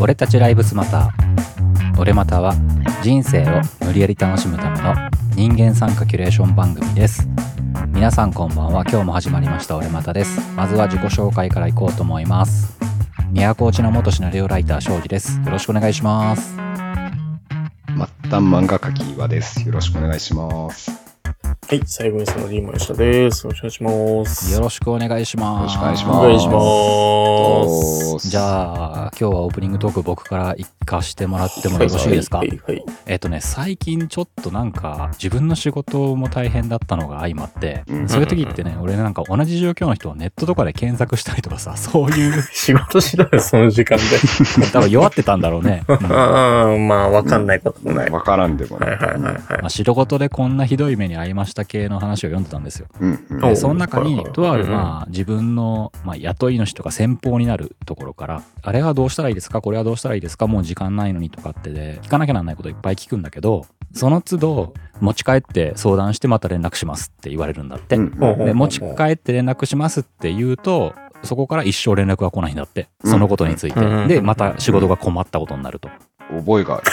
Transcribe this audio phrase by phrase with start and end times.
[0.00, 2.54] 俺たちライブスマター俺マタは
[3.02, 4.94] 人生を無理やり楽しむための
[5.34, 7.28] 人間参加キュレーション番組です。
[7.88, 9.76] 皆さんこんばんは今日も始まりました。
[9.76, 10.40] 俺マタです。
[10.56, 12.78] まずは自己紹介からいこうと思います。
[13.30, 15.38] 宮古内の元シナリオライター庄司です。
[15.40, 16.54] よろしくお願いします。
[16.54, 16.60] 末
[18.30, 19.66] 端漫画家き岩です。
[19.66, 21.01] よろしくお願いします。
[21.68, 23.46] はい、最後にそのリーマン下です。
[23.46, 24.52] よろしくお願いします。
[24.52, 28.28] よろしくお願いしますよろしくお願いしおます願いします。
[28.28, 32.84] じゃあ今日はオープニングトーク僕から行かしてもらってもよろしいですか、はい、はい、はい。
[33.06, 44.04] えっとね、最近ちょっとなんか自分の仕事も大変だったのが相まって、うんそういう時ってね、俺なんか同じ状況の人をネットとかで検索したりとかさ、そういう、 仕事しろよ、その時間で。
[44.72, 45.84] 多分弱ってたんだろうね。
[45.88, 48.10] うんまああ、まあ、わかんないこともない。
[48.10, 48.90] はわからんでもい、ない。
[48.90, 49.40] はい、はい、はい。
[49.62, 52.86] あ、仕事でこんなひどい目に遭いました系の話を読んでたんですよ。
[53.00, 59.60] うんうんおで、その中にとある、うんまあ、自分の、まあ、雇い主とか先方になるところから、あれはどうしたらいいですか？
[59.60, 60.46] これはどうしたらいいですか？
[60.46, 67.96] もう時間ないのにとかってで、聞かなきゃなんないこといっぱい聞くんだけど、その都度、持ち帰って相談してまた連絡しますって言われるんだって。
[67.98, 72.88] で、持ち帰って連絡しますって言うと、そこから一生連絡が来ないんだって。
[73.04, 73.78] そのことについて。
[73.80, 75.88] うんで、また仕事が困ったことになると。
[76.40, 76.84] 覚えがある。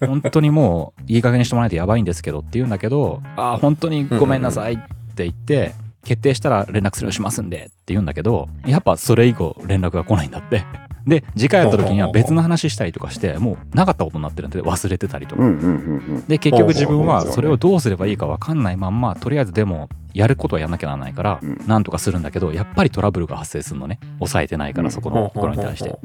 [0.06, 4.76] 本当にもう、いい加減にしてもらえてやばいんですけどって言うんだけど、ああ、本当にごめんなさいっ
[5.14, 10.64] て言って、決定したら連絡するようにしますんでって言うんだけど、やっぱそれ以降連絡が来ないんだって。
[11.06, 21.60] で、次回会った時には別の話したりとかして、もうなかったことになってるんで忘れてたりとかうんうんうんで結局自分はそれをどうすればいいか分かんないまんまとりあえずでもやることはやんなきゃならないからうん。
[21.66, 23.98] なんとかするんだけどやっぱりトラブルが発生するのね。
[24.18, 25.98] 抑えてないからそこのところに対して。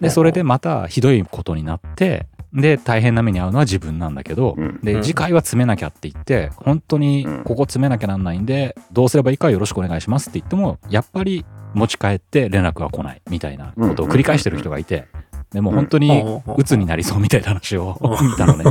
[0.00, 15.08] でそれでまたひどいことになってで大変な目に遭うのは自分なんだけどで次回は詰めなきゃって言って本当にここ詰めなきゃなんないんでどうすればいいかよろしくお願いしますって言ってもやっぱり持ち帰って連絡が来ないみたいなことを繰り返してる人がいて
[15.54, 16.22] でも本当に
[16.58, 18.64] 鬱になりそうみたいな話を見たのね。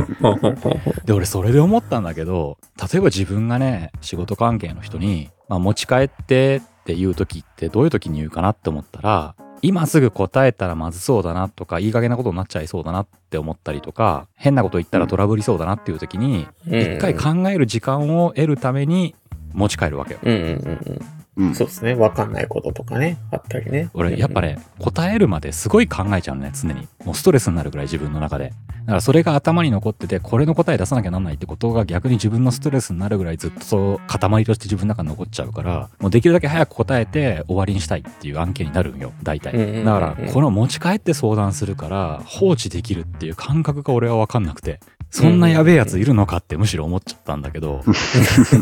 [1.06, 19.14] で、俺それで思ったんだけど、例えば自分がね、仕事関係の人に、まあ、持ち帰ってっていう時ってどういう時に言うかなって思ったら、今すぐ答えたらまずそうだなとか、いい加減なことになっちゃいそうだなって思ったりとか、変なこと言ったらトラブりそうだなっていう時に、一回考える時間を得るために
[19.54, 20.20] 持ち帰るわけよ。
[21.36, 21.54] うん。
[21.54, 21.94] そうですね。
[21.94, 23.18] わかんないこととかね。
[23.30, 23.90] あったりね。
[23.94, 26.88] 俺やっぱね、答えるまですごい考えちゃうのね、常に。
[27.04, 28.52] もうストレスになるぐらい自分の中で。
[28.84, 39.84] だからそれが頭に残ってて、これの答え出さなきゃなんないってことが逆に自分のストレスになるぐらいずっとそう塊として自分の中に残っちゃうから、もうできるだけ早く答えて終わりにしたいっていう案件になるんよ、大体。
[39.84, 44.80] だから、この持ち帰って相談するから、放置できるっていう感覚が俺は分かんなくて。
[45.10, 47.84] そんなやべえやついるのかってむしろ思っちゃったんだけど、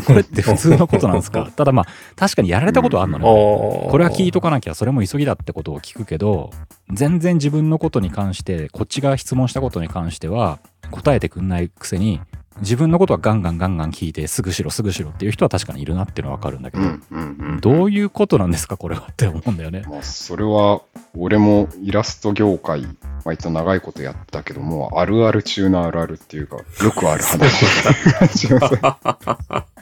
[0.05, 1.49] これって普通のことなんですか？
[1.55, 1.85] ただまあ、
[2.15, 3.23] 確かにやられたことはあんのね。
[3.23, 6.51] ここれは聞いとかなきゃそれも急ぎだってことを聞くけど
[6.91, 10.59] 全然自分のことに関してこっちが質問したことに関しては
[10.91, 12.21] 答えてくんないくせに
[12.59, 17.59] 自分のことはガンガンガンガン聞いてすぐしろすぐしろっていう人は確かにいるなっていうのはわかるんだけど、うんうんうん。
[17.59, 19.83] どういうことなんですかこれはって思うんだよね。
[19.89, 20.81] まあ、それは、
[21.17, 22.85] 俺もイラスト業界、
[23.23, 27.65] 割と長いことやったけども、あるある中のあるあるっていうか、よくある話。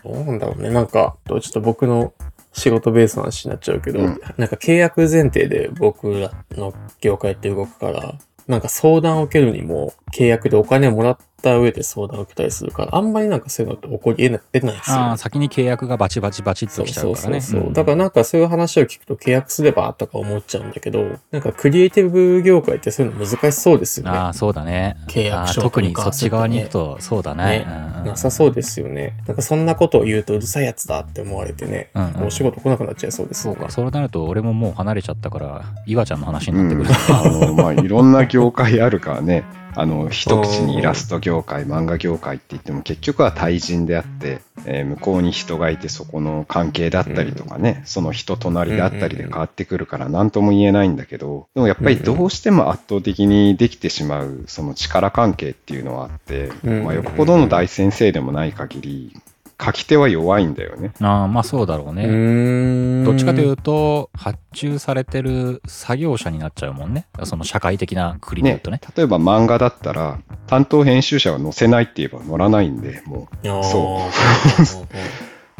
[0.03, 0.69] どうなんだろうね。
[0.69, 2.13] なんか、ちょっと僕の
[2.53, 8.15] 仕事ベースの話になっちゃうけど、うんなんか契約前提で僕らの業界って動くから、
[8.47, 14.97] なんか相談を受けるにも契約でお金をもらった上で相談を受けたりするから、あんまりなんかそういうのって起こり得な出ないんですよ。
[14.97, 17.41] ああ先に契約がバチバチバチっときちゃうからね。
[17.41, 17.69] そうそうそうそう。
[17.71, 24.11] んだからなんかそういう話を聞くと契約すればとか思っちゃうんだけど、なんかクリエイティブ業界ってそういうの難しそうですよね。
[24.11, 24.97] ああそうだね。
[25.07, 27.43] 契約書あー特にとかそっち側に行くとそうだね。
[27.43, 29.15] ねうんうんなさそうですよね。
[29.27, 33.59] なんかそんなことを言うとうるさいやつだって思われてね、うんうんお仕事来なくなっちゃいそうですよね。
[33.59, 36.89] そうか、そうなると俺ももう離れちゃったから、岩ちゃんの話にうなってくる。
[36.89, 36.93] ん、
[37.43, 39.43] あの、まあ、いろんな業界あるからね。
[39.75, 56.83] あの、一口にイラスト業界、漫画業界って言っても結局は対人であって、えー向こうに人がいてそこの関係だったりとかね、その人隣であったりで変わってくるから何とも言えないんだけど、でもやっぱりどうしても圧倒的にできてしまうその力関係っていうのはあって、うん。
[56.83, 59.17] まあ、よっぽどの大先生でもない限り、
[59.63, 60.91] 書き手は弱いんだよね。
[61.01, 63.05] ああ、まあそうだろううね。
[63.05, 67.05] どっちかといううと、発注されてる作業者になっちゃうもんね。
[67.23, 73.47] その社会的なクリで言うねとね。、例えば漫画だったら、担当編集者は載せないって言えば載らないんで、もう、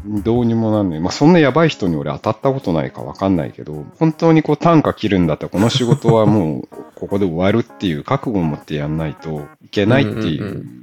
[0.24, 1.00] どうにもなんない。
[1.00, 10.81] まあ、そんなやばい人に俺当たったことないかわかんないけど、本当にこう単価切るんだったら、この仕事はもうここで終わるっていう覚悟を持ってやんないといけないっていう、うんうん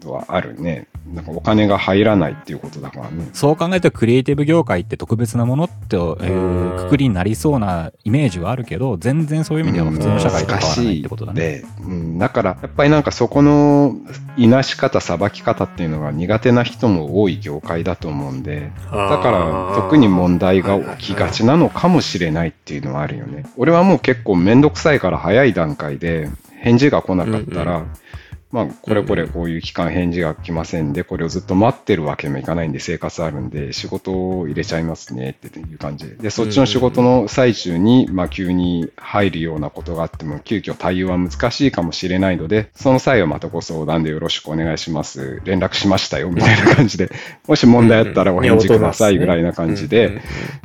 [0.00, 0.88] ことはあるね。
[1.12, 3.28] なんかお金が入らないっていうことだからね。
[3.32, 6.16] そう考えるとクリエイティブ業界って特別なものっていう
[6.78, 11.40] くくりになりそうなイメージはあるけど、全然そういう意味では普通の社会と変わらないってことだね。
[11.40, 13.96] で、うん、だからやっぱりなんかそこの
[14.36, 23.44] いなし方、さばき方っていうのが苦手な人も多い業界だと思うんで、だから特に問題が起きがちなのかもしれないっていうのはあるよね。
[23.56, 26.30] 俺はもう結構めんどくさいから早い段階で
[26.60, 27.84] 返事が来なかったら、
[28.52, 36.16] まあ、これこれこういう期間返事が来ませんで、これをずっと待ってるわけにもいかないんで、生活あるんで、仕事を入れちゃいますねっていう感じで。
[36.16, 45.40] で、そっちの仕事の最中に、まあ、急に入るようなことがあっても、急遽対応は難しいかもしれないので、その際はまたご相談でよろしくお願いします。
[45.44, 47.10] 連絡しましたよ、みたいな感じで、
[47.46, 50.20] もし問題あったらお返事くださいぐらいな感じで、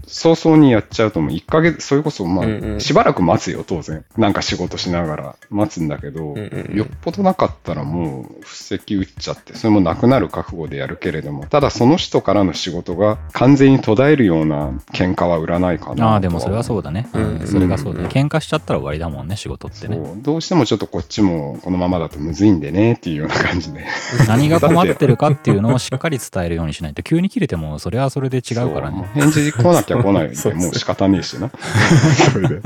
[0.07, 2.43] 早々にやっちゃうともう1ヶ月、それこそ、ま
[2.77, 4.03] あ、しばらく待つよ、当然。
[4.17, 6.35] なんか仕事しながら待つんだけど、
[6.73, 17.09] よっぽどなかったらもう、布石打っちゃって、それもなくなる覚悟でやるけれども、ただその人からの仕事が完全に途絶えるような喧嘩は売らないかなああ、でもそれはそうだね。
[17.13, 18.09] うん、それがそうだね。
[18.09, 19.99] 喧嘩しちゃったら終わりだもんね、仕事ってね。
[20.17, 23.85] どうしてもちょっとこっちもこのままだとむずいんでねっていうような感じで。
[24.27, 29.09] 何が困ってるかっていうのをしっかり伝えるようにしないと、急に切れてもそれはそれで違うからね。
[29.13, 31.49] 返事来なきゃ来ないで もう仕方ねえしな。
[32.31, 32.61] それで。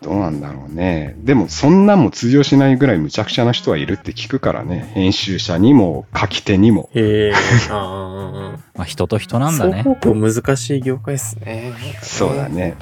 [0.00, 1.14] どうなんだろうね。
[1.18, 4.90] でもそんなんも通用しないぐらいむちゃくちゃな人はいるって聞くからね。
[4.94, 6.88] 編集者にも書き手にも。
[6.94, 7.32] へえ。
[7.70, 9.82] あまあ人と人なんだね。
[9.82, 11.72] すごく難しい業界ですね。
[12.00, 12.76] そうだね。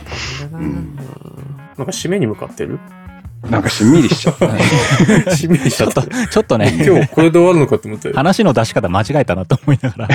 [0.52, 0.96] うん。
[1.76, 2.78] なんか締めに向かってる？
[3.48, 4.60] なんかしんみりしちゃったね。
[5.34, 6.02] しんみりしちゃった。
[6.02, 6.84] ちょっとね。
[6.86, 8.12] 今日これで終わるのかと思って。
[8.12, 10.08] 話の出し方間違えたなと思いながら。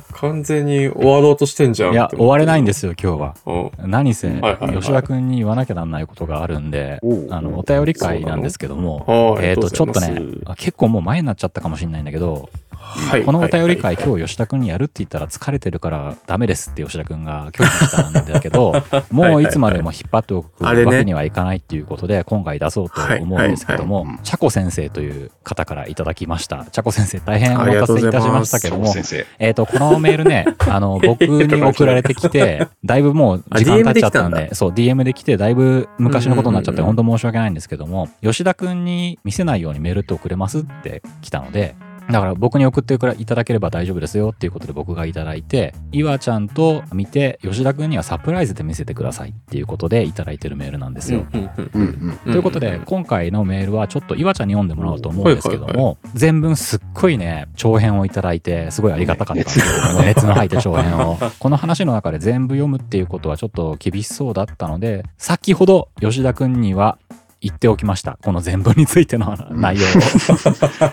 [0.24, 1.92] 完全に終わろうとしてんじゃん。
[1.92, 3.68] いや、終われないんですよ、今日は。
[3.86, 4.30] 何せ、
[4.72, 6.98] 吉田くんに言わなきゃなんないことがあるんで、
[7.30, 10.22] あの、お便り会なんですけども、えっと、ちょっとね、
[10.56, 12.48] 結構もう前になっちゃったかもしれないんだけど、
[12.84, 18.74] はい、このお便り会、今日吉田くんにやるって言ったら疲れてるからダメですって吉田くんが拒否したんだけど、
[19.10, 26.66] もういつまでも引っ張っておくわけにはいかないっていうことで、今回出そうと思うんですけども、茶子先生という方からいただきました。
[26.70, 28.92] 茶子先生、大変お待たせいたしましたけども、
[29.38, 41.74] えっと、このメールね、あの、 僕に送られてきて、だいぶもう時間経っちゃったんで、そう、DM で来て、だいぶ昔のことになっちゃって、本当申し訳ないんですけども、吉田くんに見せないようにメールって送れますって来たので、
[42.10, 51.26] だから僕に送っていただければ大丈夫ですよっていうことで僕がいただいて、岩ちゃんと見て、吉田くんにはサプライズで見せてくださいっていうことでいただいてるメールなんですよ。
[52.24, 59.60] ということで、今回のメールはちょっと岩ちゃんに読んでもらおうと思うんですけども、全文すっごいね、長編をいただいて、すごいありがたかったんです
[60.04, 61.18] 熱の入った長編を。
[61.38, 66.98] この話の中で全部読むっていうことはちょっと厳しそうだったので、先ほど吉田くんには
[67.44, 68.18] 言っておきました。
[68.22, 69.88] この全文についての内容を。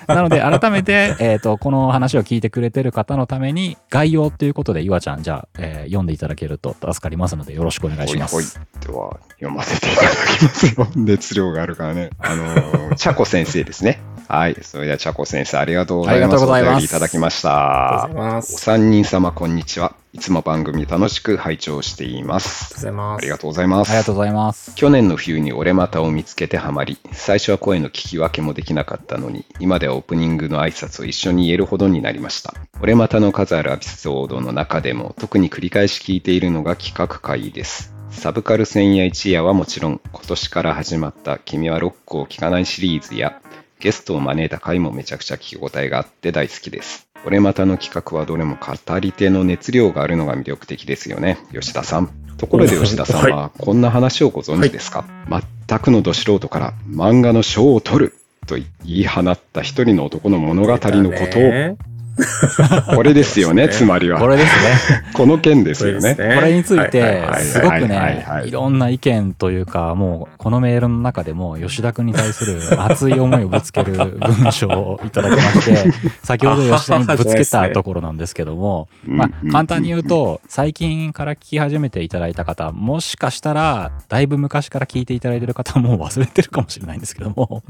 [0.13, 8.35] なので、改めて、えっ、ー、と、この話を聞いてくれてる方のために、概要ということで、岩ちゃん、じゃあ、えー、読んでいただけると助かりますので、よろしくお願いします。
[8.35, 8.45] ほい
[8.85, 10.87] では、読ませていただきますよ。
[10.95, 12.09] 熱量があるからね。
[12.19, 14.01] あの、 茶子先生ですね。
[14.27, 14.57] はい。
[14.61, 16.23] それでは、茶子先生、ありがとうございます。
[16.23, 16.85] ありがとうございます。
[16.85, 18.03] いただきました。
[18.03, 18.55] ありがとうございます。
[18.55, 20.00] お三人様、こんにちは。
[20.13, 22.85] いつも番組楽しく拝聴しています。
[22.89, 23.89] ありがとうございます。
[23.89, 24.75] ありがとうございます。
[24.75, 32.53] 去年の冬に俺またを見つけてハマり、最初は声の聞き分けもできなかったのに、今ではオープニングの挨拶を一緒に言えるほどになりました。
[32.81, 37.93] 俺またの数あるエピソードの中でも、特に繰り返し聞いているのが企画会です。
[38.09, 43.39] サブカル戦や一夜はもちろん、今年から始まった君はロックを聴かないシリーズや、
[43.79, 47.10] ゲストを招いた回もめちゃくちゃ聞き応えがあって大好きです。
[47.23, 51.37] これまたの企画はどれも語り手の熱量があるのが魅力的ですよね。
[51.53, 52.09] 吉田さん。
[52.37, 58.15] ところで吉田さんはこんな話をご存知ですか、はい、全くのど素人から漫画の賞を取る
[58.47, 61.77] と言い放った一人の男の物語のことを
[62.95, 64.19] これですよね、つまりは。
[64.19, 65.03] これですね。
[65.13, 66.15] この件ですよね。
[66.15, 73.93] これについて、すごくね、いろんな意見というか、もう、このメールの中でも、吉田君に対する 熱い思いをぶつける
[74.41, 75.91] 文章をいただきまして、
[76.23, 87.63] 先ほど吉田にぶつけたところなんですけども、まあ、簡単に言うと、最近から聞き始めていただいた方、もしかしたら、だいぶ昔から聞いていただいてる方も忘れてるかもしれないんですけども、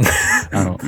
[0.52, 0.80] あの、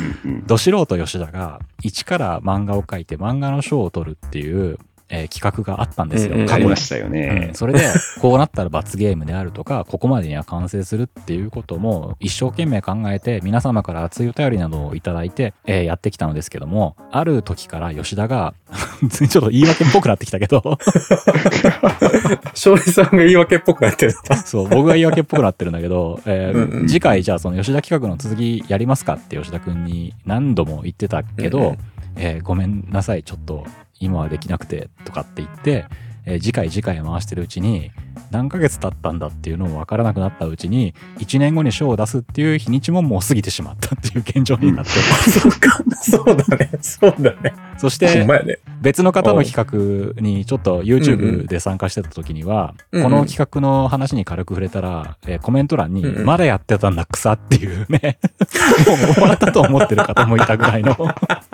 [0.45, 4.77] ど素人吉田が、一から漫画を描いて、漫画の賞を取るっていう、
[5.09, 6.33] えー企画があったんですよ。
[6.33, 7.53] うんうんあり過去にましたよねうん。
[7.55, 7.87] それで、
[8.19, 18.55] こうなったら罰ゲームであるとか、 ここまでには完成するっていうことも一生懸命考えて、皆様から熱いお便りなどをいただいて、えーやってきたのですけども、ある時から吉田が、
[19.11, 20.79] ちょっと言い訳っぽくなってきたけど、
[22.53, 24.13] 勝利さんが言い訳っぽくなってる。
[24.45, 31.77] そう、僕が言い訳っぽくなってるんだけど、えーうんうん次回じゃあその吉田企画の続きやりますかって吉田くんに何度も言ってたけど、うんうん
[32.15, 33.65] えーごめんなさい、ちょっと
[33.99, 35.85] 今はできなくてとかって言って、
[36.25, 37.91] えー次回次回回してるうちに
[38.31, 46.71] 何ヶ月経ったんだっていうのも分からなくなったうちに1年後に賞を出すっていう日にちももう過ぎてしまったっていう現状になって、そうか、そうだね。
[46.81, 47.53] そうだね。
[47.77, 48.25] そして。
[48.81, 58.17] 別の方の企画にちょっと YouTube で参加してた時には、うんうんこの企画の話に軽く触れたら、えーコメント欄に、うんうんまだやってたんだ草っていうね、
[58.87, 60.95] もう終わったと思ってる方もいたぐらいの、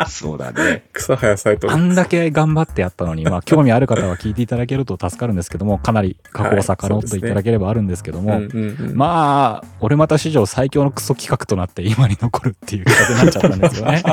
[0.07, 0.83] そうだね。
[0.93, 1.75] 草生やサイトあ。
[1.75, 14.03] んだけ頑張ってやったのに、まあ 興味ある方は聞いていただけると助かるんですけども、かなり過去を遡っていただければあるんですけども、うんうんうんまあ、俺また史上最強のクソ企画となって今に残るっていう企画になっちゃったんですよね。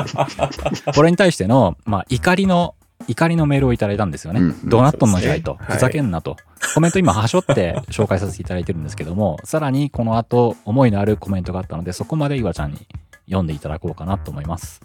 [0.95, 2.75] これに対しての、まあ、怒りの、
[3.07, 4.41] 怒りのメールをいただいたんですよね。
[4.41, 5.53] うんどうなっとんのじゃいと。
[5.53, 6.35] ねふざけんなと。
[6.73, 12.87] コメント今、はしょって紹介させていただいてるんですけども、さらにこの後、思いのあるコメントがあったので、そこまで岩ちゃんに
[13.27, 14.81] 読んでいただこうかなと思います。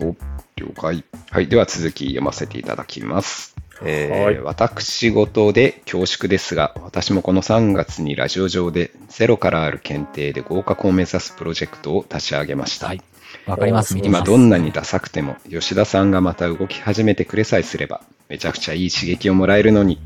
[0.00, 0.16] お
[0.56, 1.04] 了解。
[1.30, 1.48] はい。
[1.48, 3.56] では続き読ませていただきます。
[3.82, 12.88] えーはい私事で恐縮ですが、私もこの3月にラジオ上でゼロからある検定で合格を目指すプロジェクトを立ち上げました。
[12.88, 13.02] はい。
[13.46, 13.96] わかります。
[13.98, 19.98] 今どんなにダサくても吉田さんがまた動き始めてくれさえすればめちゃくちゃいい刺激をもらえるのに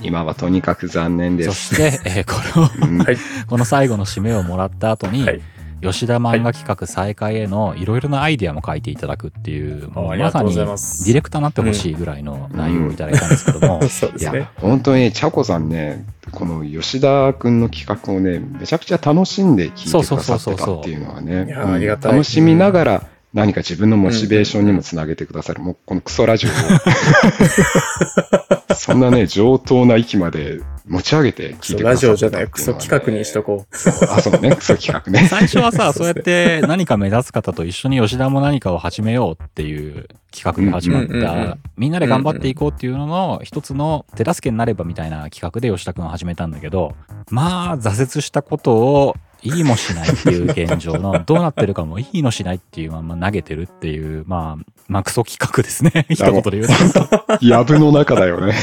[0.00, 1.74] 今はとにかく残念でそす。
[1.74, 3.16] して、えーこの、うんはい。
[3.46, 5.40] この最後の締めをもらった後に、はい。
[5.82, 22.12] 吉田漫画企画再開へのいろいろなアイディアも書いていただくっていう、もうありがとうごまさにディレクターになってほしいぐらいの内容をいただいたんですけども、い やそうですね。、本当に、ちゃこさんね、この吉田くんの企画をね、めちゃくちゃ楽しんで聞いてくださってたっていうのはね、いやうんありがたい。
[22.12, 26.52] 楽しみながら何か自分のモチベーションにもつなげてくださる、もうこのクソラジオを、
[28.76, 33.74] そんなね、上等な域まで持ち上げて聞いてくださってたラジオじゃない、クソ企画にしとこう。
[34.10, 35.26] あ、そうね、クソ企画ね。
[35.28, 46.94] 最初はさ、そうやって何か目立つ方と一緒に吉田も何かを始めようっていう企画で始まった、みんなで頑張っていこうっていうのの一つの手助けになればみたいな企画で吉田くんを始めたんだけど、
[47.30, 56.06] まあ、挫折したことをいいもしないっていう現状の、どうなってるかもいいのしないっていうまま投げてるっていう、まあ、まあ、クソ企画ですね。
[56.10, 57.38] 一言で言うと。
[57.44, 58.54] やぶの中だよね。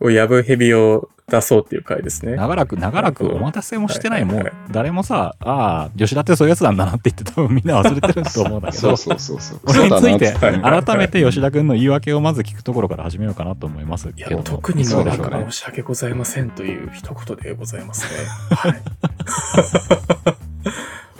[0.12, 2.36] やぶヘビを出そうっていう回ですね。
[2.36, 4.24] 長らく、長らくお待たせもしてない。
[4.24, 9.60] もう誰もさ、ああ、吉田ってそういうやつなんだなって言って多分みんな忘れてると思うんだけど そう、そうそうそう。
[9.60, 14.44] これについて改めて吉田君の言い訳をまず聞くところから始めようかなと思いますいや、けども。
[14.44, 18.10] 特にそうか申し訳ございませんという一言でございますね。
[18.50, 18.82] はい。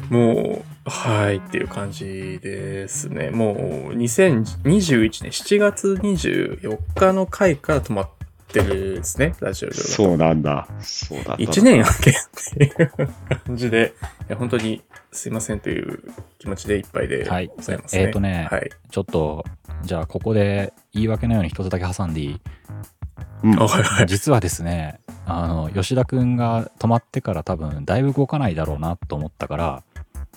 [0.13, 3.31] もう、はいっていう感じですね。
[3.31, 8.18] もう、2021年7月24日の回から止まって
[8.55, 9.83] るですね、ラジオ上が。
[9.83, 10.67] そうなんだ。
[10.81, 11.43] そうだった。
[11.43, 12.15] 1年やけっ
[12.57, 12.91] ていう
[13.45, 13.95] 感じで、
[14.29, 16.03] いや本当にすいませんという
[16.39, 18.03] 気持ちでいっぱいではいございますね。
[18.03, 18.71] えーとねはい。
[18.91, 19.45] ちょっと、
[19.83, 22.41] じゃあここで言い訳のように一つだけ挟んでいい？
[23.45, 24.07] うんあはいはい。
[24.07, 29.83] 実はですね、あの、吉田君が止まってから多分だいぶ動かないだろうなと思ったから、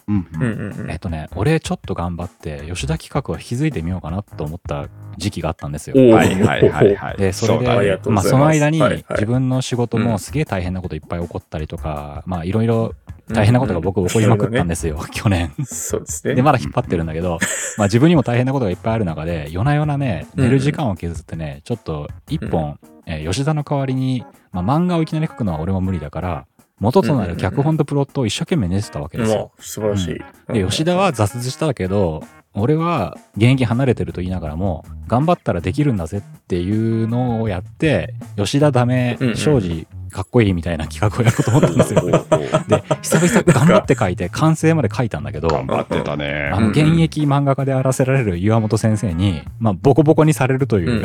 [0.08, 0.80] うんうんうん。
[0.82, 5.96] うんえっとね、俺ちょっと頑張って吉田企画を引き継いでみようかなと思った時期があったんですよ。
[6.14, 7.18] はいはいはいはい。
[7.20, 9.06] で、それで、まますその間にはいはい。
[9.12, 12.94] 自分の仕事うんもすげえ大変なこといっぱい起こったりとか、まあ、いろいろ
[13.34, 15.54] 大変なことが僕起こりまくったんですよ、去年。
[15.66, 16.36] そうですね。
[16.36, 17.40] で、まだ引っ張ってるんだけど、
[17.78, 20.44] まあ自分にも大変なことがいっぱいある中で、夜な夜なね、うん。
[20.44, 26.46] 寝る時間を削ってね、ちょっと一本、えー吉田の代わりに、まあ漫画をいきなり書くのは俺も無理だから、
[26.82, 29.38] 元となる脚本とプロットを一生懸命寝てたわけですよ。
[29.38, 30.08] もう素晴らし
[30.50, 30.54] い。
[30.54, 32.24] で、吉田は挫折したけど、
[32.54, 42.02] 俺は現役離れてると言いながらも、頑張ったらできるんだぜっていうのをやって、吉田ダメうんう、ん庄司かっこいいみたいな企画をやろうと思ったんですよ。
[42.68, 46.60] で、久々頑張って書いて、完成まで書いたんだけど、頑張ってたねあ。
[46.60, 51.04] の、現役漫画家であらせられる岩本先生に、まあ、ボコボコにされるという、うんうん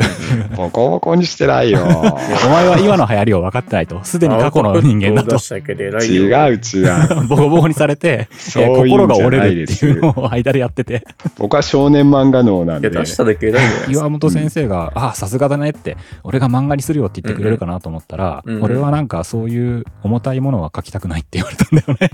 [0.57, 1.79] ボコボコにしてないよ。
[1.83, 6.37] お前は今の流行りを分かってないと、すでに過去の人間だと出、しただけで偉い違よ。
[6.47, 7.27] う違う。
[7.27, 11.03] ボコボコにされて、心が折れるっていうのを間でやってて、
[11.37, 12.89] 僕は少年漫画脳なんで。
[12.89, 13.91] 出しただけ偉いんじゃないですか。
[13.91, 22.09] 岩本先生が、ああ、さすがだねって、俺が漫画にするよって言ってくれるかなと思ったら、うん俺はなんかそういう重たいものは書きたくないって言われたんだよね。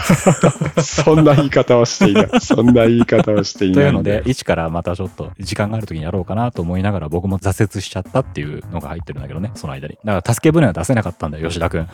[0.82, 2.40] そんな言い方はしていない。
[2.40, 3.74] そんな言い方はしていない。
[3.74, 9.98] というので、一からまたちょっと時間がある時にやろうかなと思いながら僕も挫折しちゃったっていうのが入ってるんだけどね、その間に。
[10.04, 11.88] だから助け舟は出せなかったんだよ、吉田くん。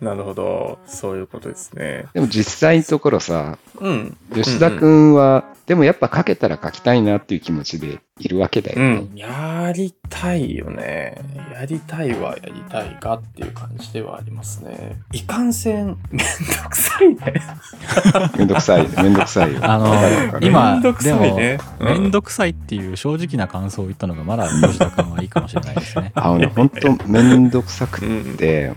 [0.00, 0.78] なるほど。
[0.86, 2.06] そういうことですね。
[2.12, 4.16] でも実際のところさ、うん。
[4.34, 8.94] 吉田くんは、でもやっぱ書けたら書きたいなっていう気持ちでいるわけだようね。
[9.14, 9.16] ん。
[9.16, 11.16] やりたいよね。
[11.52, 15.00] やりたいはやりたいがっていう感じではありますね。
[15.12, 17.16] いかんせん、 めんどくさいね。
[18.36, 19.60] めんどくさい、めんどくさいよ。
[19.62, 21.58] あの今めんどくさいね。
[21.78, 26.10] うんめんどくさいっていう正直な感想を言ったのがまだ吉田くんはいいかもしれないですね。
[26.16, 28.72] あのね、ほんとめんどくさくって、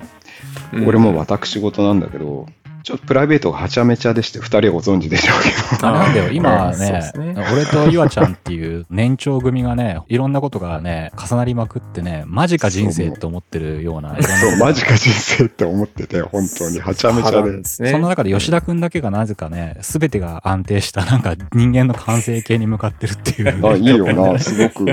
[0.72, 2.48] うん俺も私事なんだけど、
[2.86, 5.88] ちょっとプライベートがはちゃめちゃでして、二人はご存知でしょうけど。
[5.88, 17.54] あなんだよ、 今ねすね俺と岩ちゃんっていう年長組がね、いろんなことがね、重なりまくってね、マジか人生って思ってるような、そう、マジか人生って思ってて、本当にはちゃめちゃで。
[17.54, 17.90] ですね。
[17.90, 23.68] その中で吉田くんだけがなぜかね、すべてが安定した、なんか人間の完成形に向かってるっていう。
[23.68, 24.86] あ、いいよな、すごく。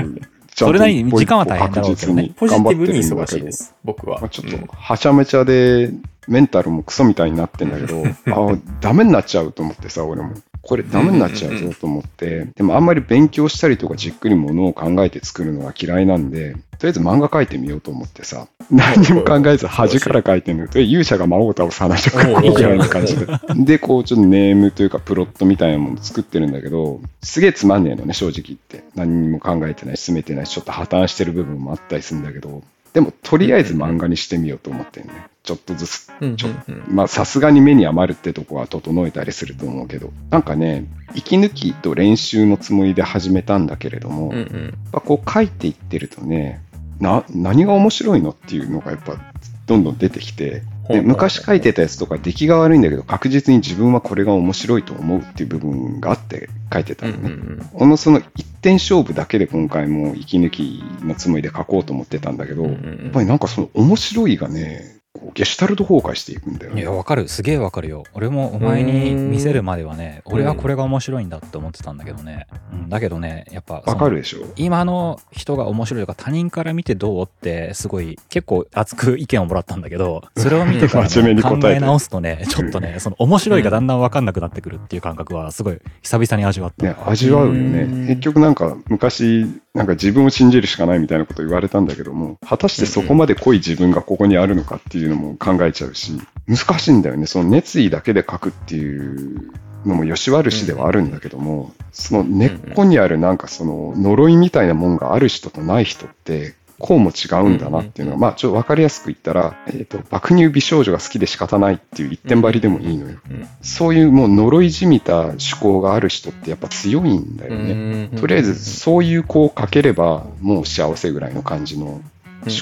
[0.55, 3.75] それなりに時間は大変だろうけどねポジティブに頑張ってるんだけど忙しいです。
[3.83, 4.19] 僕は。
[4.19, 5.91] まあ、ちょっうんと、はちゃめちゃで、
[6.27, 8.03] メンタルもクソみたいになってんだけど、
[8.51, 10.33] あダメになっちゃうと思ってさ、俺も。
[10.63, 23.27] これダメになっちゃうぞと思って、でもあんまり勉強したりとかじっくりものを考えて作るのが嫌いなんで、とりあえず漫画描いてみようと思ってさ、何にも考えず 端から描いてみると、え勇者が魔王を倒す話とか、おうぐらいの感じで。
[23.57, 28.85] で、こう、ちょっとネームというか、プロットみたいなもの作ってるんだけど、すげえつまんねえのね、正直言って。
[28.95, 35.13] 何にも考えてない、進めてないし、ちょっと破綻してる部分もあったりするんだけど、でも、とりあえず漫画にしてみようと思ってるね。
[35.43, 36.07] ちょっとずつ。
[36.37, 40.85] ちょうんまあ、さすがに目に余るってとこは整えたりすると思うけど、なんかね、
[41.15, 46.61] 息抜きと練習のつもりで始めたんだけれども、やっうんうんぱこう書いていってるとね、
[46.99, 49.17] な、何が面白いのっていうのがやっぱ
[49.65, 57.29] どんどん出てきて、で昔書いてたやつとか出来が悪いんだけど、確実に自分はこれが面白いと思うっていう部分があって書いてたうんのね。
[57.29, 64.92] うんこのその一点勝負だけで今回も息抜きのつもりで書こうと思ってたんだけど、うんやうんっぱりなんかその面白いがね、
[65.33, 66.91] ゲシュタルト崩壊していくんだよねいや、。
[66.91, 67.27] わかる。
[67.27, 68.03] すげえわかるよ。
[68.13, 72.47] 俺もお前に見せるまではね、俺はこれが面白いんだって思ってたんだけどね。
[72.71, 88.07] うん、だけどね、やっぱ、わかるでしょ今の人が面白いとか他人から見てどうってすごい結構熱く意見をもらったんだけどそれを見てから、真面目ね、考に答え直すとねちょっとねその面白いがだんだん分かんなくなってくるっていう感覚はすごい久々に味わった、ね、味わうようんね。
[88.07, 96.13] 結局なんか昔、なんか自分を信じるしかないみたいなこと言われたんだけども、果たしてそこまで濃い自分がここにあるのかっていうのも考えちゃうし、
[96.47, 97.25] 難しいんだよね。
[97.25, 99.51] その熱意だけで書くっていう
[99.85, 113.19] のもよし悪しではあるんだけども、その根っこにあるなんかその呪いみたいなもんがある人とない人って、こうも違うんだなっていうのが、まあちょっとわかりやすく言ったら、えっ、と、爆乳美少女が好きで仕方ないっていう一点張りでもいいのよ。
[113.29, 118.09] うんそういうもう呪いじみた思考がある人ってやっぱ強いんだよね。
[118.11, 122.01] うんとりあえずそういう子を書ければもう幸せぐらいの感じの思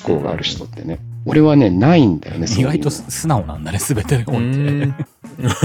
[0.03, 0.99] 考がある人ってね。
[1.25, 2.47] 俺はね、ないんだよね。
[2.57, 4.95] 意外と素直なんだね全てのう本って、ん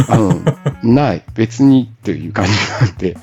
[0.09, 0.41] あの、
[0.83, 1.25] ない。
[1.35, 3.17] 別にっていう感じなんで、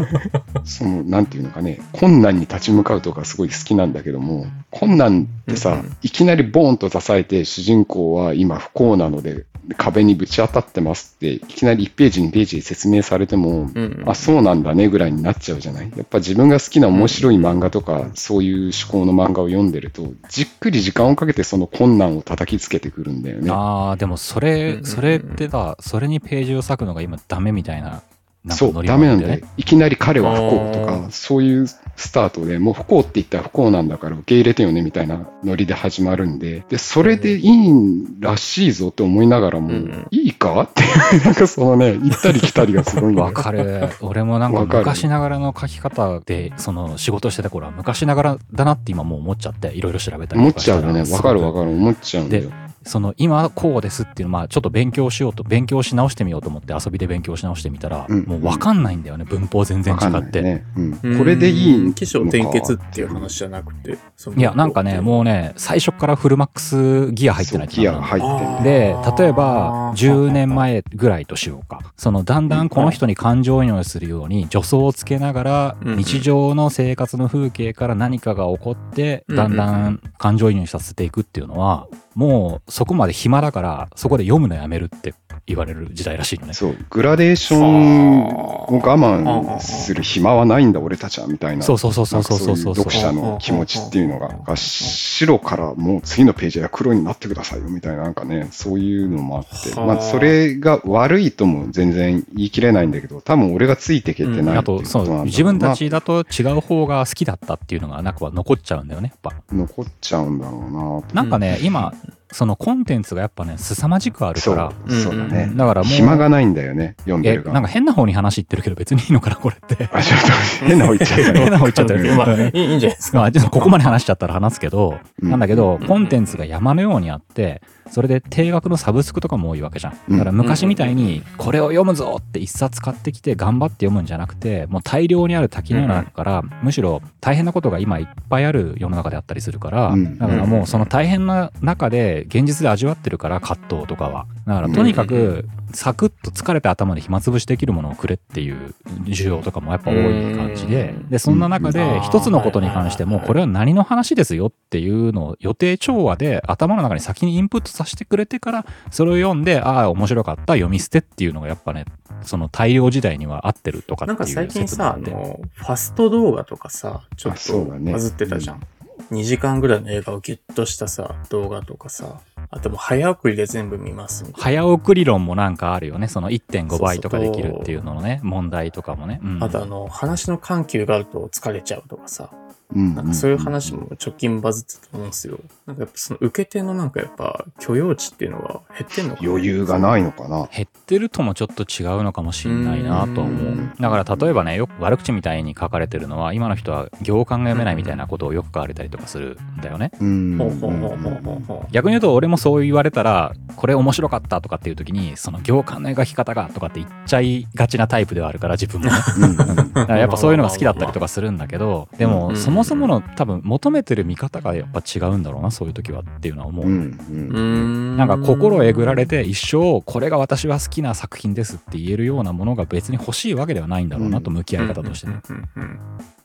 [0.64, 9.44] その、なんていうのかね、困難に立ち向かうとかすごい好きなんだけども、困難ってさ、うんいきなりボーンと支えて、主人公は今不幸なので、
[9.76, 15.90] 壁にぶち当たってますって、いきなり1ページ、2ページで説明されても、うんあ、そうなんだねぐらいになっちゃうじゃない？
[15.96, 23.50] やっぱ自分が好きな面白い漫画とか、そういう思考の漫画を読んでると、じっくり時間をかけてその困難を叩きつけてくるんだよね。
[23.50, 28.02] ああでもそれ、うんそれってさそれにページを割くのが今ダメみたいな
[28.46, 29.46] なんかそう、ダメなんだだよ。
[29.56, 43.88] いきなり彼は不幸とあか、そういうスタートで、もう不幸って言ったら不幸なんだから受け入れてよねみたいなノリで始まるんで、で、それでいいんらしいぞって思いながらも、うんいいかっていう、なんかそのね、行ったり来たりがすごい わかる。
[44.00, 51.12] 俺もなんか昔ながらの書き方で、その仕事してた頃は昔ながらだなって今もう思っちゃって、いろいろ調べたり思っとかしたらちゃうよね。
[51.12, 51.70] わかるわかる。
[51.70, 52.50] 思っちゃうんだよ。
[52.86, 58.24] その今こうですっていうのまあちょっと勉強しようと勉強し直してみようと思って遊びで勉強し直してみたら、うん。
[58.24, 60.64] もう分かんないんだよね文法全然違って、いね。
[61.02, 61.18] うん。
[61.18, 63.98] これでいい起承転結っていう話じゃなくて。
[64.36, 71.80] いやなんかねもうね最初からフルマックスギア入ってないギアが入ってで例えば10年前ぐらいとしようか。
[71.96, 85.14] そのだんだんこの人に感情移入するように助走をつけながら日常の生活の風景から何かが起こってだんだん感情移入させていくっていうのはもうそこまで暇だからそこで読むのやめるって
[85.46, 86.52] 言われる時代らしいのね。
[86.52, 91.62] そう、グラデーションを我慢する暇はないんだ、俺たちは、みたいな。
[91.62, 109.54] そうそうそうそうそうそうそう読者の気持ちっていうのが、が白からもう次のページは黒になってくださいよ、みたいな、なんかね、そういうのもあって、はあまあ、それが悪いとも全然言い切れないんだけど、多分俺がついていけてないうあ、こととそなんだろうなう、自分たちだと違う方が好きだったっていうのが、なんか残っちゃうんだよね、やっぱ。
[109.54, 111.94] 残っちゃうんだろうななんかね、今、
[112.32, 115.52] そのコンテンツがやっぱね、凄まじくあるそうから、、そうだね。
[115.54, 117.52] だからもう、暇がないんだよね、読んでえ、るが。
[117.52, 119.88] なんか変な方に話いってるけど別にいいのかな、これって。
[119.92, 121.40] あ、ちょっと変な方言っちゃったね。
[121.40, 122.50] 変な方言っちゃったよまあ、ね。
[122.52, 123.18] いいんじゃないですか。
[123.18, 130.12] まあ、ちょっとここまで話しちゃったら話すけど、うんなんだけどう、んコンテンツが山のようにあって、それで定額のサブスクとかも多いわけじゃん。
[130.12, 144.26] だから昔みたいに、これを読むぞって一冊買ってきて頑張って読むんじゃなくて、もう大量にある滝のような中から、むしろ大変なことが今いっぱいある世の中であったりするから、うんだからもうその大変な中で現実で味わってるから葛藤とかは。
[144.46, 150.90] だからとにかく、サクッと疲れた頭で暇つぶしできるものをくれっていう需要とかもやっぱ多い感じで。
[150.90, 151.10] う、ん。
[151.10, 151.72] で、そんな中うん。
[151.72, 161.84] で一つのことに関しても、これは何の話ですよっていうのを予定調和で頭の中に先にインプットさせてくれてから、それを読んで、ああ、面白かった、読み捨てっていうのがやっぱね、
[162.22, 165.38] その大量時代には合ってるとかなんかっていう最近さ、あ説もあって。
[165.38, 168.62] の、ファスト動画とかさ、ちょっとバズってたじゃん。
[169.10, 174.44] 2時間ぐらいの映画をギュッとしたさ、動画とかさ、あともう早送りで全部見ますみたいな。
[174.44, 176.08] 早送り論もなんかあるよね。
[176.08, 179.20] その1.5倍とかできるっていうののね、問題とかもね。
[179.22, 185.38] うんあとあの、話の緩急があると疲れちゃうとかさ、うんなんかそういう話も直近バズってたと思うんですよ。
[185.66, 189.28] なんかやっぱその受け手のなんかやっぱ許容値っていうのが減ってんのかな？
[189.28, 190.48] 余裕がないのかな？
[190.52, 193.46] 減ってるともちょっと違うのかもしんないなとは思う。
[193.46, 199.92] うんだから例えばね、よく悪口みたいに書かれてるのは、今の人は行間が読めないみたいなことをよく書かれたりとかするんだよね。
[200.00, 201.72] うんほうほうほうほうほうほう。
[201.72, 216.66] 逆に言うと、俺もそう言われたら、これ面白かったとかっていう時に、その行間の描き方がとかって言っちゃいがちなタイプではあるから、自分もやっぱそういうのが好きだったりとかするんだけど、でうんもそもそもの多分求めてる見方がやっぱ違うんだろうな、そういう時はっていうのは思う。
[216.66, 216.98] うん。
[217.08, 225.20] うんなんか心えぐられて一生これが私は好きな作品ですって言えるようなものが別に欲しいわけではないんだろうなと向き合い方としてね。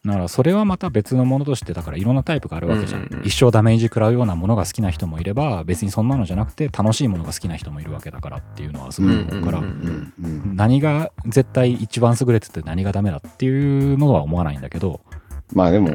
[0.03, 3.01] だからそれはまた別のものとしてだからいろんなタイプがあるわけじゃん。
[3.01, 3.27] うんうんうん。
[3.27, 9.61] 一生ダメージ食らうようなものが好きな人もいれば別にそんなのじゃなくて楽しいものが好きな人もいるわけだからっていうのはすごい思うから
[10.55, 15.01] 何が絶対一番優れてて何がダメだっていうのは思わないんだけど
[15.53, 15.89] まあでも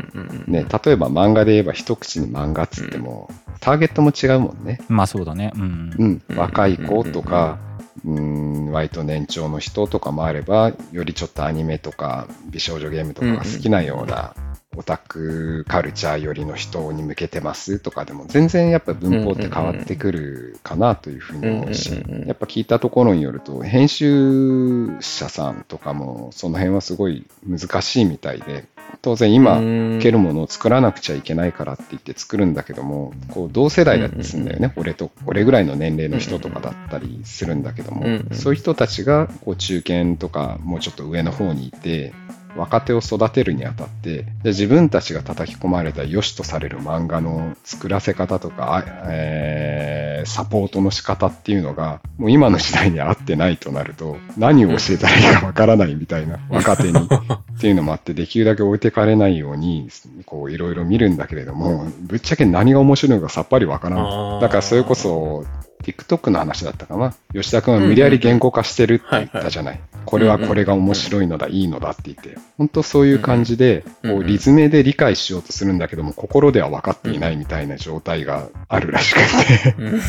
[0.47, 4.81] ね、例えば漫画で言えば一口に漫画っつっても、ターゲットも違うもんね。
[4.89, 5.53] まあそうだね。
[5.55, 5.63] うん。
[5.99, 6.37] うん、うん。
[6.37, 7.59] 若い子とか、
[8.05, 14.35] うん、割と年長の人とかもあれば、よりちょっとアニメとか美少女ゲームとかが好きなような
[14.77, 21.93] オタクカルチャー寄りの人に向けてますとかでも、全然やっぱ文法って変わってくるかなというふうに思うし
[22.27, 28.67] やっぱ聞いたところによると、編集者さんとかもその辺はすごい難しいみたいで、
[29.03, 42.13] 当然今、受けるものを作らなくちゃいけないからって言って作るんだけども、こう同世代だったりするんだよね、俺と、俺ぐらいの年齢の人とかだったりするんだけども、そういう人たちがこう中堅とかもうちょっと上の方にいて、
[42.57, 56.99] 若手を育てるにあたって、で自分たちが叩き込まれた良しとされる漫画の作らせ方とか、あえーサポートの仕方っていうのが、もう今の時代に合ってないとなると、何を教えたらいいかわからないみたいな、若手に。
[56.99, 59.89] っていうのもあって、できるだけ置いてかれないように、
[60.27, 64.01] こういろいろ見るんだけれども、ぶっちゃけ何が面白いのかさっぱりわからあ
[64.37, 64.39] ん。
[64.39, 65.45] ーだからそれこそ、
[65.87, 67.15] TikTok の話だったかな。
[67.33, 69.81] 吉田君は無理やり言語化してるって言ったじゃない。
[70.05, 72.37] これはこれが面白いのだ、いいのだって言って。
[72.59, 79.21] 本当そういう感じで、こうリズムで理解しようとするんだけども、心では分かっていないみたいな状態があるらしく
[79.65, 79.75] て。
[79.79, 80.01] うん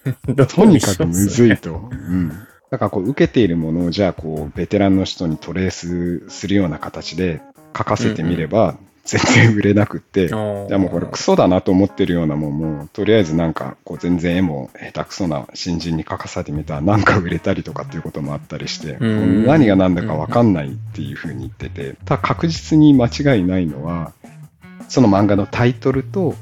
[0.48, 1.90] とにかくむずいと。
[1.90, 2.30] うん。
[2.70, 7.42] だからこう受けているものをじゃあこうベテランの人にトレースするような形で
[7.76, 10.42] 書かせてみれば全然売れなくって、じゃあ
[10.78, 19.46] もうこれクソだなと思ってるようなもんもうとりあえずなんかこう全然絵も下手くそな新人に書かせてみたらなんか売れたりとかっていうこともあったりして、うん。
[19.46, 24.12] 何が何だかわかんないっていうふうに言ってて、ただ確実に間違いないのは、
[24.88, 26.34] その漫画のタイトルと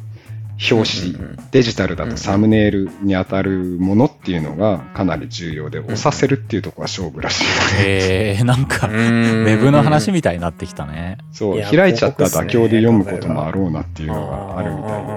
[0.70, 7.44] 表紙、デジタルだとサムネイルに当たるものっていうのがかなり重要で、押させるっていうところは勝負らしい
[7.76, 11.18] ので、えー、なんか、ウウェブの話みたいになってきたね。
[11.32, 15.08] そう、開いちゃったら妥協で読むこともあろうなっていうのがあるみたいで。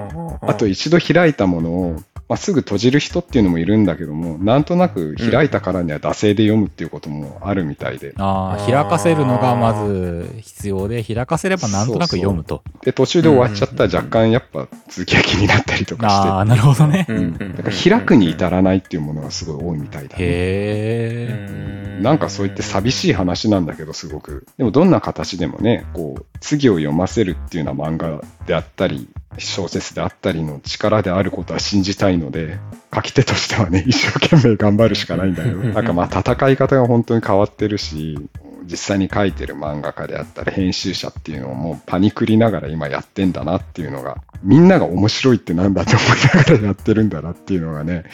[0.42, 12.62] あと一度開いたものをまあ、すぐ閉じる人っていうのもいるんだけども、なんとなく開いたからには惰性で読むっていうこともあるみたいで、ああ、開かせるのがまず必要で、開かせればなんとなく読むと。
[12.82, 17.06] で、途中で終わっちゃったら若干やっぱ続きが気になったりとかして、ああ、なるほどね。
[17.08, 20.24] うんうんだから開くに至らないっていうものがすごい多いみたいだね。
[20.24, 21.98] へえ。
[22.00, 24.46] なんかそう言って寂しい話なんだけど、すごく。
[24.56, 29.08] でもどんな形でもね、こう、次を読ませるっていうような漫画であったり、
[29.38, 32.58] 小説であったりの力であることは信じたいので、
[32.94, 38.18] 書き手としてはね、 一生懸命頑張るしかないんだけど、 なんかまあ戦い方が本当に変わってるし、
[38.64, 48.04] 実際に書いてる漫画家であったり編集者っていうのをもうパニクりながら今やってんだなっていうのが、みんなが面白いってなんだって思いながらやってるんだなっていうのがね、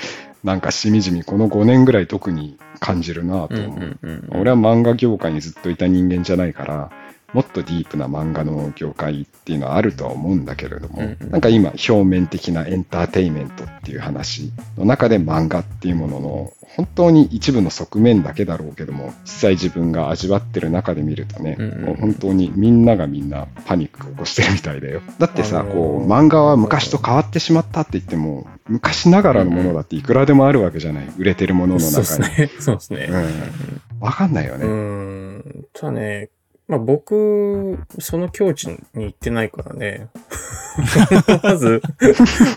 [0.44, 3.98] なんかしみじみこの5年ぐらい特に感じるなと思う。
[4.30, 6.90] 俺は漫画業界にずっといた人間じゃないから、
[7.34, 25.02] もっとディープな漫画の業界っていうのはあるとは思うんだけれども、なんか今表面的なエンターテインメントっていう話の中で漫画っていうものの本当に一部の側面だけだろうけども、実際自分が味わってる中で見るとね、もう本当にみんながみんなパニックを起こしてるみたいだよ。
[25.18, 31.12] だってさ、あのーこう漫画は昔と変わってしまったって言っても、昔ながらのものだっていくらでもあるわけじゃない。
[31.18, 32.38] 売れてるもののそうです中に。
[32.38, 32.50] ね。
[32.58, 33.08] そうですね。
[33.10, 34.00] うん。
[34.00, 34.64] わかんないよね。
[34.64, 35.64] うーん。
[35.74, 36.30] ただね、
[36.68, 40.08] まあ僕、その境地に行ってないからね。
[41.42, 41.82] まず、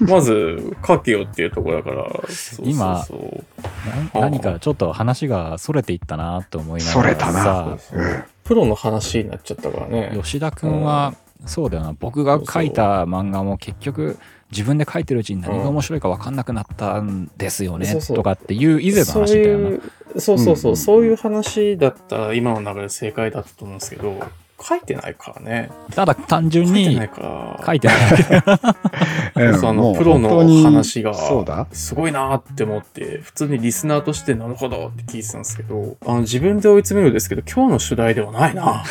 [0.02, 2.04] まず、書けよっていうところだから。
[2.04, 10.12] そうそう今そうな何かちょっと話がそれていったなと思いながらそれたなさ、うんプロの話になっちゃったからね。
[10.22, 11.14] 吉田くんは、
[11.46, 14.18] そうだよな、僕が書いた漫画も結局、
[14.52, 18.18] 自分で書いてるうちに何が面白いか分かんなくなったんですよね、そうそう。
[18.18, 19.70] とかっていう以前の話だよな。
[19.70, 19.82] そういう
[20.20, 24.20] そうそうそう、うんそういう話だったら今の流れで正解だったと思うんですけど、
[24.64, 25.70] 書いてないからね。
[25.94, 27.64] ただ単純に書いてないから。
[27.66, 30.30] 書いてない そのプロの
[30.64, 38.84] 話がそうだすごいなーって思って、普通にリスナーとしてなるほどって聞いてたんですけど、あの自分で追い詰めるんですけど、今日の主題ではない な。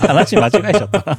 [0.00, 1.18] 話間違えちゃった。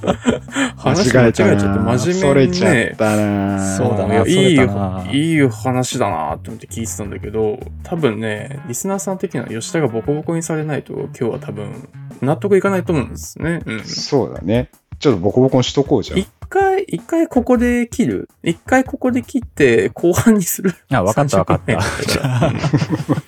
[0.78, 2.96] 話間違えちゃって真それちゃっ面目にね。
[2.98, 11.88] たなそうだないやいいい話だなって思って聞いてたんだけど、多分ね、リスナーさん的には吉田がボコボコにされないと今日は多分
[12.22, 13.62] 納得いかないと思うんですね。
[13.66, 13.84] うん。
[13.84, 14.70] そうだね。
[15.00, 16.30] ちょっとボコボコにしとこうじゃん一。
[16.52, 18.30] 回、一回ここで切る？
[18.44, 20.74] 一回ここで切って後半にする？
[20.92, 21.74] あ、分かった分かった。
[21.74, 23.22] 30分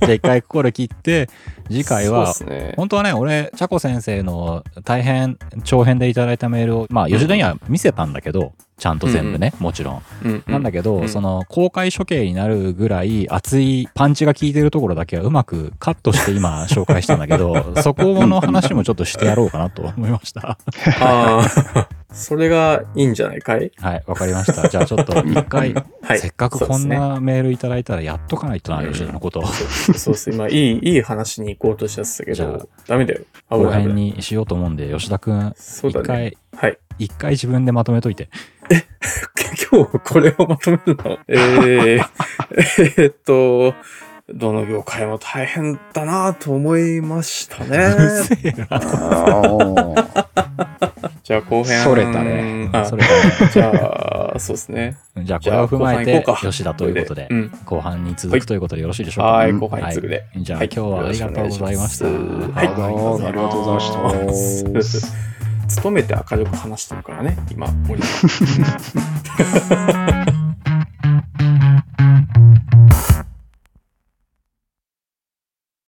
[0.00, 1.28] じゃあ、一回ここで切って、
[1.68, 2.74] 次回は、ね。
[2.76, 10.02] 本当はね、俺、チャコ先生の大変長編でいただいたメールを、まあ、吉田には見せたんだけど、ちゃんと全部ね、もちろん。
[10.24, 20.58] うんなんだけど、うんその公開処刑になるぐらい熱いパンチが効いてるところだけはうまくカットして今紹介したんだけど、そこの話もちょっとしてやろうかなと思いました。
[21.00, 23.70] ああ、そ れがいいんじゃないかい？
[23.76, 24.68] はい、わかりました。
[24.68, 26.18] じゃあちょっと 一回、はい。
[26.18, 29.46] せっかくこんなメールいただいたらやっとかないとな、うん吉田のことを。
[29.46, 30.30] そうそうです。
[30.30, 33.20] 今、いい、いい話に行こうとしちゃってたけど、ダメだよ。
[33.50, 33.94] 危後ない危編。
[33.94, 36.04] にしようと思うんで、吉田くん、そうだね。
[36.04, 36.78] 一回、はい。
[36.98, 38.28] 一回自分でまとめといて。
[39.70, 41.18] 今日これをまとめるの？
[41.28, 42.00] えー、
[42.98, 43.74] えーっと、
[44.34, 47.78] どの業界も大変だなと思いましたうね。
[47.78, 48.66] るせえな。
[48.70, 50.26] あー
[51.22, 51.84] じゃあ後編。
[51.84, 52.68] それたね。
[52.72, 53.08] あそれか
[53.40, 54.96] らじゃあ、そうですね。
[55.22, 57.28] じゃあこれを踏まえて吉田ということで
[57.64, 59.58] 後半に続くということでよろしいでしょうか、はい、うん。
[59.60, 60.16] 後半に次ぐで。
[60.18, 60.42] はい。
[60.42, 60.70] じゃあはい。
[60.74, 62.04] 今日はありがとうございました。
[62.06, 64.24] はい、どうもありがとうござい
[64.74, 65.16] ました。
[65.82, 68.02] 努めて明るく話してるからね、今、俺は。